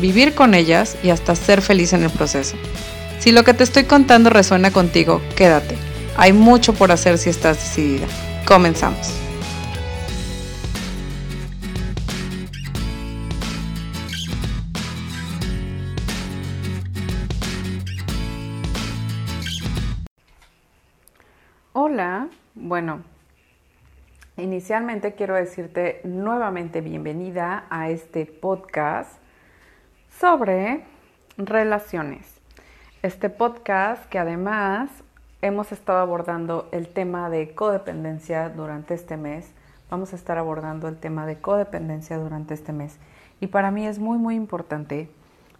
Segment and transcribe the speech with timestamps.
[0.00, 2.56] vivir con ellas y hasta ser feliz en el proceso.
[3.18, 5.76] Si lo que te estoy contando resuena contigo, quédate.
[6.16, 8.06] Hay mucho por hacer si estás decidida.
[8.46, 9.12] Comenzamos.
[21.72, 23.02] Hola, bueno,
[24.38, 29.20] Inicialmente quiero decirte nuevamente bienvenida a este podcast
[30.16, 30.84] sobre
[31.36, 32.26] relaciones.
[33.02, 34.90] Este podcast que además
[35.42, 39.52] hemos estado abordando el tema de codependencia durante este mes.
[39.90, 42.98] Vamos a estar abordando el tema de codependencia durante este mes.
[43.40, 45.08] Y para mí es muy muy importante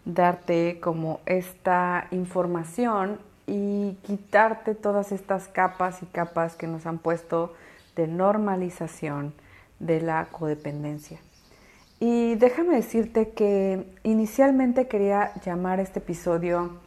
[0.04, 7.54] darte como esta información y quitarte todas estas capas y capas que nos han puesto
[7.94, 9.32] de normalización
[9.78, 11.20] de la codependencia.
[12.00, 16.78] Y déjame decirte que inicialmente quería llamar este episodio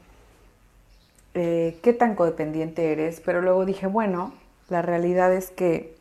[1.34, 3.22] eh, ¿Qué tan codependiente eres?
[3.22, 4.34] Pero luego dije, bueno,
[4.70, 5.96] la realidad es que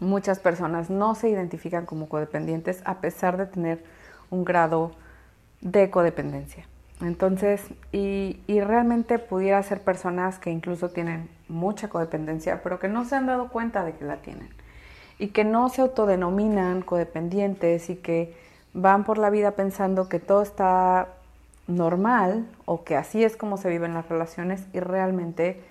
[0.00, 3.84] muchas personas no se identifican como codependientes a pesar de tener
[4.30, 4.92] un grado
[5.60, 6.66] de codependencia.
[7.00, 13.06] Entonces, y, y, realmente pudiera ser personas que incluso tienen mucha codependencia, pero que no
[13.06, 14.50] se han dado cuenta de que la tienen.
[15.20, 18.34] Y que no se autodenominan codependientes y que
[18.74, 21.08] van por la vida pensando que todo está
[21.68, 25.62] normal o que así es como se viven las relaciones y realmente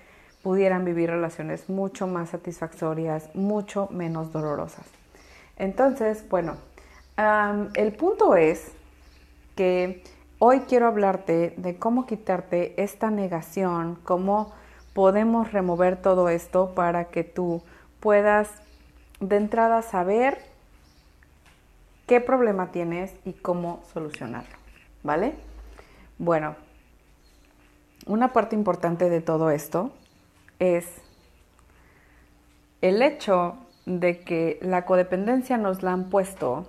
[0.42, 4.86] pudieran vivir relaciones mucho más satisfactorias, mucho menos dolorosas.
[5.58, 6.56] Entonces, bueno,
[7.74, 8.72] el punto es
[9.54, 10.02] que
[10.42, 14.54] Hoy quiero hablarte de cómo quitarte esta negación, cómo
[14.94, 17.62] podemos remover todo esto para que tú
[18.00, 18.50] puedas
[19.20, 20.38] de entrada saber
[22.06, 24.56] qué problema tienes y cómo solucionarlo,
[25.02, 25.34] ¿vale?
[26.18, 26.56] Bueno,
[28.06, 29.92] una parte importante de todo esto
[30.58, 30.86] es
[32.80, 36.66] el hecho de que la codependencia nos la han puesto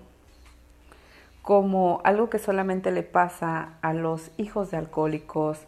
[1.41, 5.59] como algo que solamente le pasa a los hijos de alcohólicos,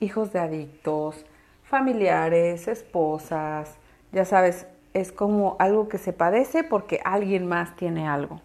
[0.00, 1.24] hijos de adictos,
[1.64, 3.76] familiares, esposas,
[4.12, 8.40] ya sabes, es como algo que se padece porque alguien más tiene algo.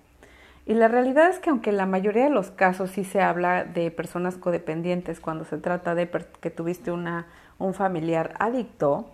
[0.65, 3.63] Y la realidad es que aunque en la mayoría de los casos sí se habla
[3.63, 6.09] de personas codependientes cuando se trata de
[6.41, 7.27] que tuviste una,
[7.57, 9.05] un familiar adicto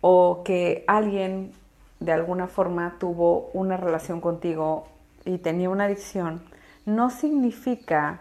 [0.00, 1.52] o que alguien
[2.00, 4.88] de alguna forma tuvo una relación contigo
[5.24, 6.42] y tenía una adicción,
[6.84, 8.20] no significa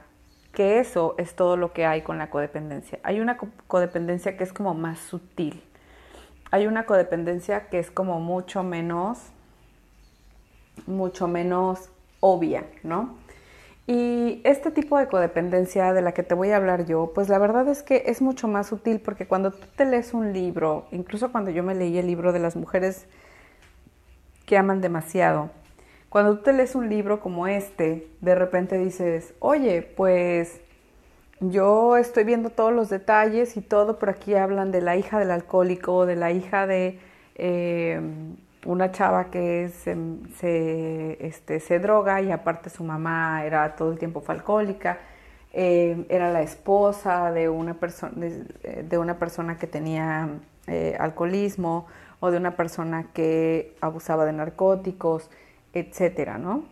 [0.54, 3.00] que eso es todo lo que hay con la codependencia.
[3.04, 3.38] Hay una
[3.68, 5.64] codependencia que es como más sutil.
[6.52, 9.20] Hay una codependencia que es como mucho menos,
[10.86, 11.90] mucho menos
[12.20, 13.18] obvia, ¿no?
[13.88, 17.40] Y este tipo de codependencia de la que te voy a hablar yo, pues la
[17.40, 21.32] verdad es que es mucho más sutil porque cuando tú te lees un libro, incluso
[21.32, 23.08] cuando yo me leí el libro de las mujeres
[24.46, 25.50] que aman demasiado,
[26.10, 30.62] cuando tú te lees un libro como este, de repente dices, oye, pues
[31.42, 35.32] yo estoy viendo todos los detalles y todo, pero aquí hablan de la hija del
[35.32, 37.00] alcohólico, de la hija de
[37.36, 44.00] em, una chava que se, este, se droga y aparte su mamá era todo el
[44.00, 45.00] tiempo alcohólica.
[45.54, 50.30] Em, era la esposa de una, persona de, una persona que tenía
[50.68, 51.88] eh, alcoholismo
[52.20, 55.30] o de una persona que abusaba de narcóticos
[55.74, 56.66] etcétera, ¿no?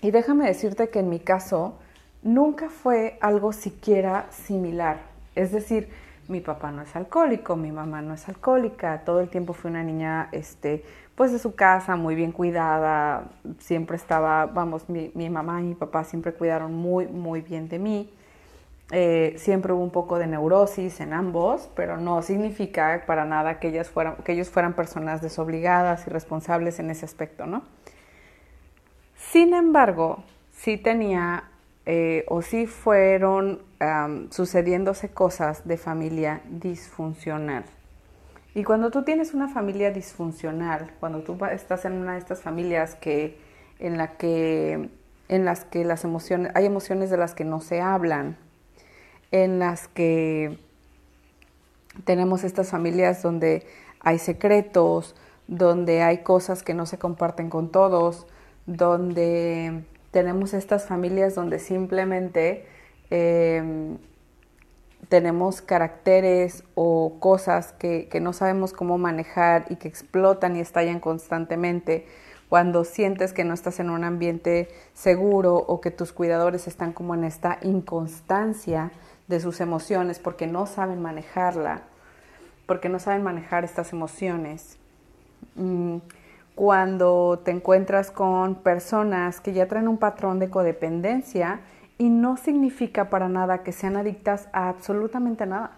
[0.00, 1.78] Y déjame decirte que en mi caso
[2.22, 4.98] nunca fue algo siquiera similar.
[5.34, 5.88] Es decir,
[6.28, 9.82] mi papá no es alcohólico, mi mamá no es alcohólica, todo el tiempo fue una
[9.82, 10.84] niña, este,
[11.14, 16.04] pues de su casa, muy bien cuidada, siempre estaba, vamos, mi, mamá y mi papá
[16.04, 18.10] siempre cuidaron muy, muy bien de mí.
[18.92, 23.68] Eh, siempre hubo un poco de neurosis en ambos, pero no significa para nada que,
[23.68, 27.62] ellas fueran, que ellos fueran personas desobligadas y responsables en ese aspecto, ¿no?
[29.16, 30.22] Sin embargo,
[30.52, 31.44] sí tenía
[31.86, 33.62] eh, o sí fueron
[34.30, 37.64] sucediéndose cosas de familia disfuncional.
[38.54, 42.94] Y cuando tú tienes una familia disfuncional, cuando tú estás en una de estas familias
[42.94, 43.38] que,
[43.78, 44.88] en la que
[45.28, 48.36] en las que las emociones, hay emociones de las que no se hablan,
[49.32, 50.58] en las que
[52.04, 53.66] tenemos estas familias donde
[54.00, 55.16] hay secretos,
[55.48, 58.26] donde hay cosas que no se comparten con todos,
[58.66, 59.84] donde
[60.16, 62.64] tenemos estas familias donde simplemente
[63.10, 63.98] em,
[65.10, 71.00] tenemos caracteres o cosas que, que, no sabemos cómo manejar y que explotan y estallan
[71.00, 72.06] constantemente
[72.48, 77.14] cuando sientes que no estás en un ambiente seguro o que tus cuidadores están como
[77.14, 78.92] en esta inconstancia
[79.28, 81.82] de sus emociones porque no saben manejarla,
[82.64, 84.78] porque no saben manejar estas emociones.
[85.56, 85.98] Mm,
[86.56, 91.60] cuando te encuentras con personas que ya traen un patrón de codependencia
[91.98, 95.72] y no significa para nada que sean adictas a absolutamente nada,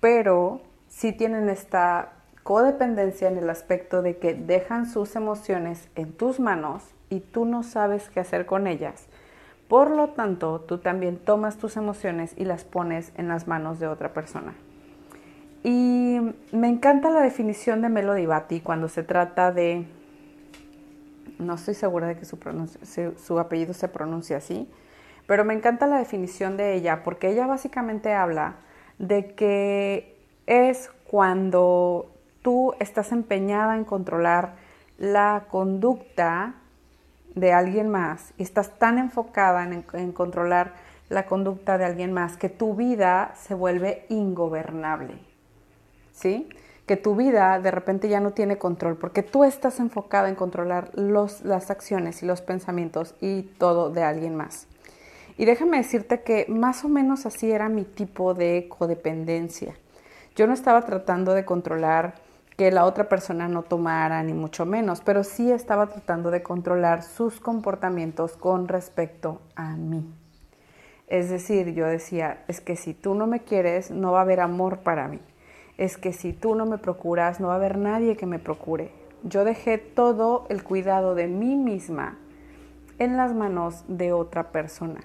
[0.00, 2.10] pero sí tienen esta
[2.42, 7.62] codependencia en el aspecto de que dejan sus emociones en tus manos y tú no
[7.62, 9.06] sabes qué hacer con ellas.
[9.68, 13.86] Por lo tanto, tú también tomas tus emociones y las pones en las manos de
[13.86, 14.54] otra persona.
[15.62, 16.18] Y
[16.50, 19.86] me encanta la definición de Melody Batty cuando se trata de,
[21.38, 22.38] no estoy segura de que su,
[23.16, 24.68] su apellido se pronuncie así,
[25.26, 28.56] pero me encanta la definición de ella porque ella básicamente habla
[28.98, 30.16] de que
[30.46, 32.10] es cuando
[32.42, 34.54] tú estás empeñada en controlar
[34.98, 36.54] la conducta
[37.34, 40.74] de alguien más y estás tan enfocada en, controlar
[41.08, 45.31] la conducta de alguien más que tu vida se vuelve ingobernable.
[46.86, 50.90] Que tu vida de repente ya no tiene control porque tú estás enfocada en controlar
[50.94, 54.66] los, las acciones y los pensamientos y todo de alguien más.
[55.38, 59.74] Y déjame decirte que más o menos así era mi tipo de codependencia.
[60.36, 62.14] Yo no estaba tratando de controlar
[62.56, 67.02] que la otra persona no tomara, ni mucho menos, pero sí estaba tratando de controlar
[67.02, 70.06] sus comportamientos con respecto a mí.
[71.08, 74.40] Es decir, yo decía, es que si tú no me quieres, no va a haber
[74.40, 75.20] amor para mí.
[75.78, 78.90] Es que si tú no me procuras, no va a haber nadie que me procure.
[79.22, 82.18] Yo dejé todo el cuidado de mí misma
[82.98, 85.00] en las manos de otra persona.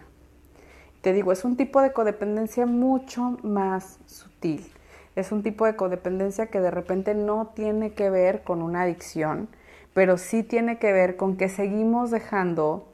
[1.01, 4.71] Te digo, es un tipo de codependencia mucho más sutil
[5.17, 9.49] es un tipo de codependencia que de repente no tiene que ver con una adicción,
[9.95, 12.85] pero sí tiene que ver con que seguimos dejando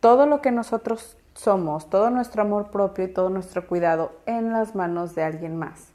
[0.00, 4.74] todo lo que nosotros somos, todo nuestro amor propio y todo nuestro cuidado en las
[4.74, 5.92] manos de alguien más.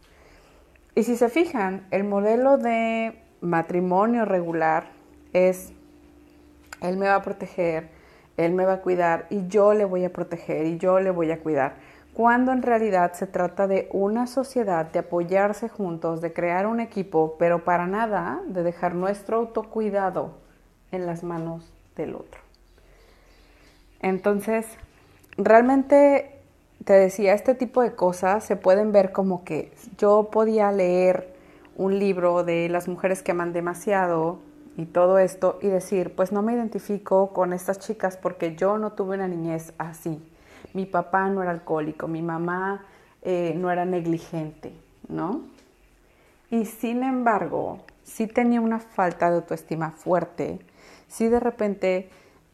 [0.96, 4.88] Y si se fijan, el modelo de matrimonio regular
[5.34, 5.74] es,
[6.82, 7.90] él me va a proteger,
[8.38, 11.32] él me va a cuidar y yo le voy a proteger y yo le voy
[11.32, 11.76] a cuidar
[12.16, 17.36] cuando en realidad se trata de una sociedad, de apoyarse juntos, de crear un equipo,
[17.38, 20.38] pero para nada de dejar nuestro autocuidado
[20.94, 22.40] en las manos del otro.
[24.00, 24.66] Entonces,
[25.38, 26.35] realmente
[26.84, 31.34] te decía, este tipo de cosas se pueden ver como que yo podía leer
[31.78, 34.40] un libro de las mujeres que aman demasiado
[34.78, 38.92] y todo esto y decir, pues no me identifico con estas chicas porque yo no
[38.92, 40.22] tuve una niñez así
[40.76, 42.86] mi papá no era alcohólico, mi mamá
[43.22, 44.74] eh, no era negligente,
[45.08, 45.42] ¿no?
[46.52, 50.60] Y sin embargo, sí tenía una falta de autoestima fuerte,
[51.08, 52.10] sí de repente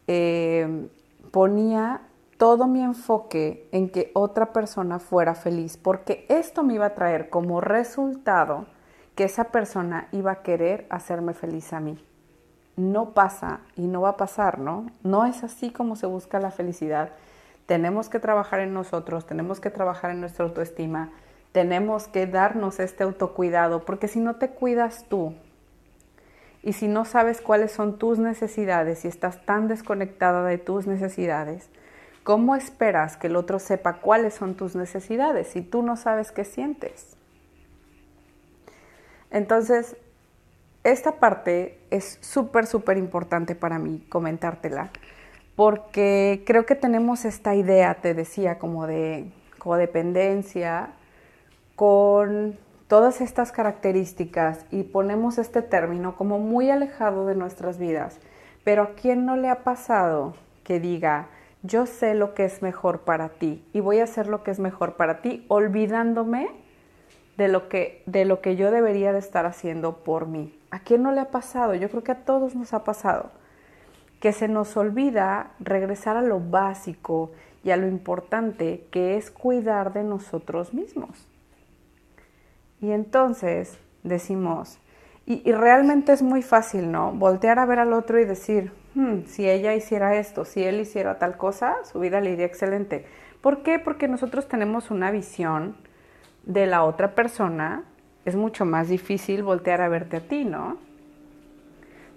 [0.06, 0.88] eh,
[1.32, 2.02] ponía
[2.42, 7.30] todo mi enfoque en que otra persona fuera feliz, porque esto me iba a traer
[7.30, 8.66] como resultado
[9.14, 12.04] que esa persona iba a querer hacerme feliz a mí.
[12.74, 14.86] No pasa y no va a pasar, ¿no?
[15.04, 17.10] No es así como se busca la felicidad
[17.66, 21.10] tenemos que trabajar en nosotros, tenemos que trabajar en nuestra autoestima,
[21.52, 25.34] tenemos que darnos este autocuidado, porque si no te cuidas tú
[26.62, 31.70] y si no sabes cuáles son tus necesidades y estás tan desconectada de tus necesidades,
[32.22, 36.44] ¿cómo esperas que el otro sepa cuáles son tus necesidades si tú no sabes qué
[36.44, 37.16] sientes?
[39.30, 39.96] Entonces,
[40.84, 44.90] esta parte es súper, súper importante para mí comentártela
[45.56, 50.90] porque creo que tenemos esta idea, te decía, como de codependencia
[51.76, 58.18] con todas estas características y ponemos este término como muy alejado de nuestras vidas.
[58.64, 61.28] Pero ¿a quién no le ha pasado que diga,
[61.62, 64.58] yo sé lo que es mejor para ti y voy a hacer lo que es
[64.58, 66.50] mejor para ti, olvidándome
[67.36, 70.58] de lo que, de lo que yo debería de estar haciendo por mí?
[70.70, 71.74] ¿A quién no le ha pasado?
[71.74, 73.30] Yo creo que a todos nos ha pasado
[74.22, 77.32] que se nos olvida regresar a lo básico
[77.64, 81.26] y a lo importante que es cuidar de nosotros mismos.
[82.80, 84.78] Y entonces decimos,
[85.24, 87.12] Y, realmente es muy fácil, ¿no?
[87.12, 91.18] Voltear a ver al otro y decir, hmm, si ella hiciera esto, si él hiciera
[91.18, 93.06] tal cosa, su vida le iría excelente.
[93.40, 93.78] ¿Por qué?
[93.78, 95.76] Porque nosotros tenemos una visión
[96.44, 97.84] de la otra persona.
[98.24, 100.78] Es mucho más difícil voltear a verte a ti, ¿no?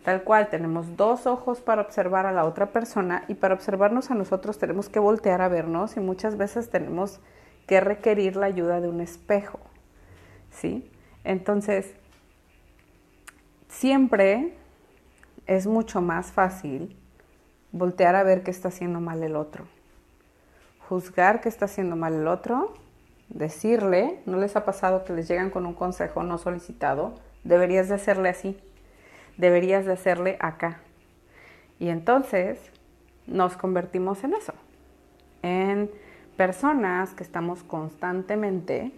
[0.04, 4.16] Tal cual, tenemos dos ojos para observar a la otra persona y para observarnos a
[4.16, 7.20] nosotros tenemos que voltear a vernos y muchas veces tenemos
[7.66, 9.60] que requerir la ayuda de un espejo.
[10.52, 10.92] ¿Sí?
[11.24, 11.96] Entonces,
[13.80, 14.54] siempre
[15.48, 16.96] es mucho más fácil
[17.72, 19.66] voltear a ver qué está haciendo mal el otro.
[20.88, 22.74] Juzgar qué está haciendo mal el otro,
[23.30, 27.16] decirle, ¿no les ha pasado que les llegan con un consejo no solicitado?
[27.44, 28.58] Deberías de hacerle así,
[29.38, 30.80] deberías de hacerle acá.
[31.78, 32.60] Y entonces
[33.28, 34.54] nos convertimos en eso,
[35.42, 35.92] en
[36.38, 38.94] personas que estamos constantemente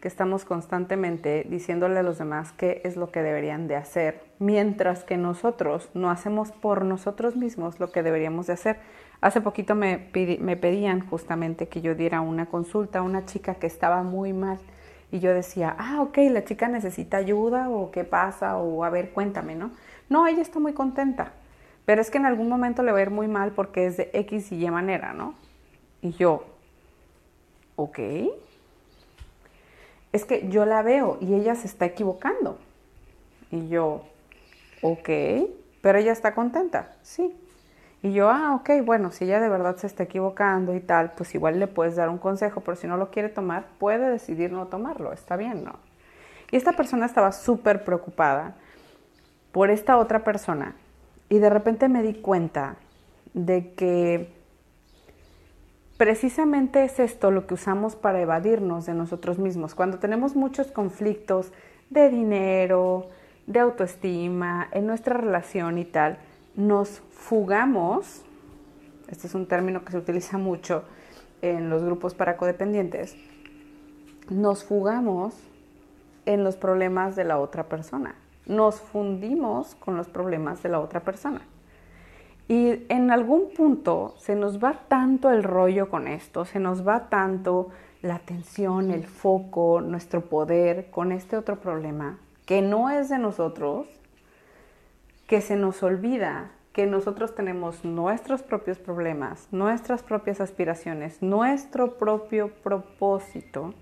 [0.00, 5.04] que estamos constantemente diciéndole a los demás qué es lo que deberían de hacer, mientras
[5.04, 8.78] que nosotros no hacemos por nosotros mismos lo que deberíamos de hacer.
[9.20, 10.08] Hace poquito me,
[10.40, 14.58] me pedían justamente que yo diera una consulta a una chica que estaba muy mal
[15.12, 19.10] y yo decía, ah, ok, la chica necesita ayuda o qué pasa o a ver,
[19.10, 19.70] cuéntame, ¿no?
[20.08, 21.32] No, ella está muy contenta,
[21.84, 24.10] pero es que en algún momento le va a ir muy mal porque es de
[24.14, 25.34] X y Y manera, ¿no?
[26.00, 26.44] Y yo,
[27.76, 27.98] ok
[30.12, 32.58] es que yo la veo y ella se está equivocando.
[33.50, 34.02] Y yo,
[34.82, 35.08] ok,
[35.80, 37.34] pero ella está contenta, sí.
[38.02, 41.34] Y yo, ah, ok, bueno, si ella de verdad se está equivocando y tal, pues
[41.34, 44.68] igual le puedes dar un consejo, pero si no lo quiere tomar, puede decidir no
[44.68, 45.74] tomarlo, está bien, ¿no?
[46.50, 48.54] Y esta persona estaba súper preocupada
[49.52, 50.74] por esta otra persona
[51.28, 52.76] y de repente me di cuenta
[53.34, 54.39] de que
[56.00, 59.74] precisamente es esto lo que usamos para evadirnos de nosotros mismos.
[59.74, 61.52] Cuando tenemos muchos conflictos
[61.90, 63.08] de dinero,
[63.46, 66.16] de autoestima, en nuestra relación y tal,
[66.56, 68.22] nos fugamos,
[69.08, 70.84] este es un término que se utiliza mucho
[71.42, 73.14] en los grupos para codependientes,
[74.30, 75.34] nos fugamos
[76.24, 78.14] en los problemas de la otra persona,
[78.46, 81.42] nos fundimos con los problemas de la otra persona.
[82.50, 87.08] Y en algún punto se nos va tanto el rollo con esto, se nos va
[87.08, 87.68] tanto
[88.02, 93.86] la atención, el foco, nuestro poder con este otro problema que no es de nosotros,
[95.28, 102.48] que se nos olvida que nosotros tenemos nuestros propios problemas, nuestras propias aspiraciones, nuestro propio
[102.64, 103.74] propósito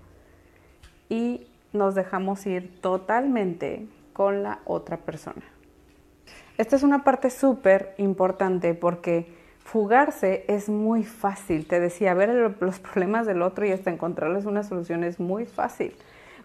[1.09, 5.41] y nos dejamos ir totalmente con la otra persona.
[6.59, 11.65] Esta es una parte súper importante porque fugarse es muy fácil.
[11.65, 15.95] Te decía, ver los problemas del otro y hasta encontrarles una solución es muy fácil.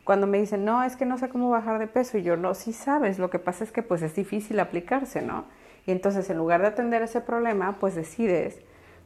[0.04, 2.54] Cuando me dicen, no, es que no sé cómo bajar de peso, y yo, no,
[2.54, 5.46] sí sabes, lo que pasa es que pues es difícil aplicarse, ¿no?
[5.84, 8.60] Y entonces en lugar de atender ese problema, pues decides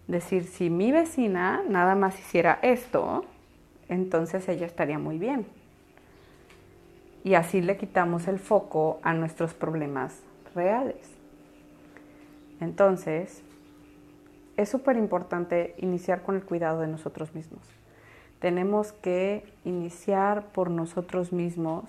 [0.08, 3.24] decir, si mi vecina nada más hiciera esto,
[3.88, 5.46] entonces ella estaría muy bien.
[7.24, 10.27] Y así le quitamos el foco a nuestros problemas
[10.58, 11.16] reales.
[12.60, 13.44] Entonces,
[14.56, 17.62] es súper importante iniciar con el cuidado de nosotros mismos.
[18.40, 21.84] Tenemos que iniciar por nosotros mismos.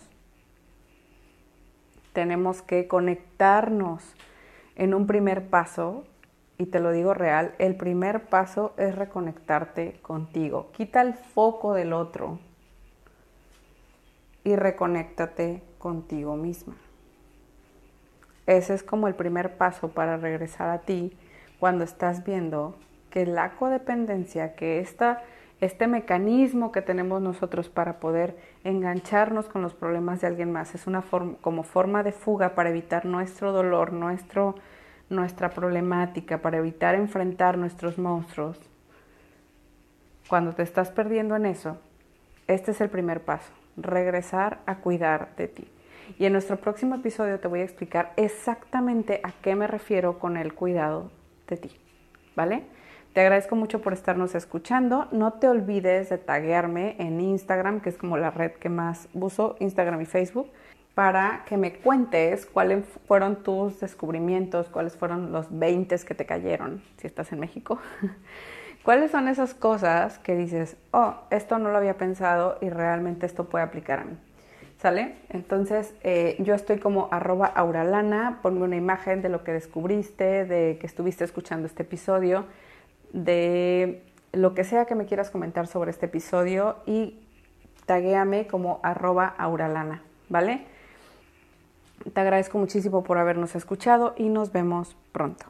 [2.14, 4.16] Tenemos que conectarnos
[4.76, 6.04] en un primer paso,
[6.60, 10.70] y te lo digo real, el primer paso es reconectarte contigo.
[10.74, 12.38] Quita el foco del otro
[14.44, 16.76] y reconéctate contigo misma.
[18.50, 21.15] Ese es como el primer paso para regresar a ti
[21.60, 22.75] cuando estás viendo
[23.12, 25.22] que la codependencia, que esta,
[25.62, 30.88] este mecanismo que tenemos nosotros para poder engancharnos con los problemas de alguien más es
[30.88, 31.03] una
[31.41, 34.56] como forma de fuga para evitar nuestro dolor, nuestro,
[35.12, 38.60] nuestra problemática, para evitar enfrentar nuestros monstruos.
[40.27, 41.77] Cuando te estás perdiendo en eso,
[42.48, 45.68] este es el primer paso, regresar a cuidar de ti.
[46.18, 50.38] Y en nuestro próximo episodio te voy a explicar exactamente a qué me refiero con
[50.38, 51.12] el cuidado
[51.48, 51.72] de ti.
[52.36, 52.63] ¿Vale?
[53.13, 55.08] Te agradezco mucho por estarnos escuchando.
[55.12, 59.56] No te olvides de taguearme en Instagram, que es como la red que más uso,
[59.60, 60.50] Instagram y Facebook,
[60.94, 66.84] para que me cuentes cuáles fueron tus descubrimientos, cuáles fueron los 20 que te cayeron,
[66.98, 67.80] si estás en México.
[68.84, 73.50] ¿Cuáles son esas cosas que dices, oh, esto no lo había pensado y realmente esto
[73.50, 74.18] puede aplicar a mí?
[74.81, 75.17] ¿Sale?
[75.27, 80.77] Entonces eh, yo estoy como arroba auralana, ponme una imagen de lo que descubriste, de
[80.79, 82.45] que estuviste escuchando este episodio,
[83.12, 87.19] de lo que sea que me quieras comentar sobre este episodio y
[87.88, 90.65] taguéame como arroba auralana, ¿vale?
[92.13, 95.45] Te agradezco muchísimo por habernos escuchado y nos vemos pronto.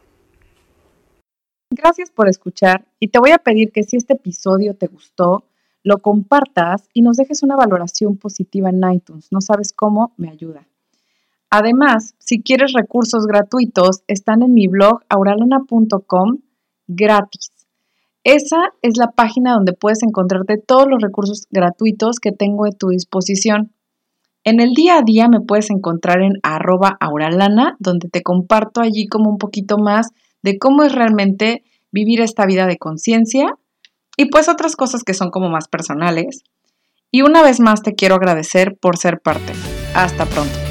[1.72, 5.44] Gracias por escuchar y te voy a pedir que si este episodio te gustó,
[5.84, 9.28] lo compartas y nos dejes una valoración positiva en iTunes.
[9.32, 10.68] No sabes cómo, me ayuda.
[11.50, 16.38] Además, si quieres recursos gratuitos, están en mi blog auralana.com
[16.88, 17.52] gratis.
[18.24, 22.90] Esa es la página donde puedes encontrarte todos los recursos gratuitos que tengo a tu
[22.90, 23.72] disposición.
[24.44, 29.08] En el día a día me puedes encontrar en arroba auralana, donde te comparto allí
[29.08, 30.10] como un poquito más
[30.44, 33.56] de cómo es realmente vivir esta vida de conciencia
[34.20, 36.44] y pues otras cosas que son como más personales.
[37.10, 39.54] Y una vez más te quiero agradecer por ser parte.
[39.96, 40.69] Hasta pronto.